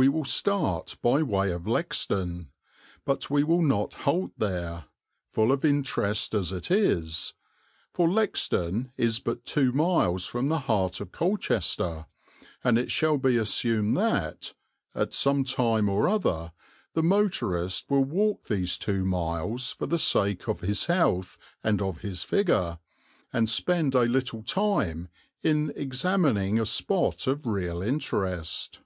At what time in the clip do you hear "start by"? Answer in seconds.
0.24-1.24